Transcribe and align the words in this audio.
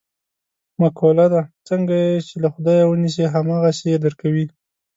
مقوله 0.81 1.25
ده: 1.33 1.41
څنګه 1.67 1.93
یې 2.05 2.15
چې 2.27 2.35
له 2.43 2.49
خدایه 2.53 2.85
و 2.87 2.93
نیسې 3.03 3.25
هم 3.33 3.45
هغسې 3.55 3.85
یې 3.91 3.97
در 4.03 4.13
کوي. 4.21 4.45